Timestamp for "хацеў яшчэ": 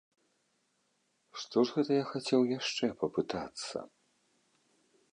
2.13-2.85